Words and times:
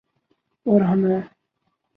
اور 0.65 0.81
ہم 0.81 1.05
ہیں۔ 1.05 1.21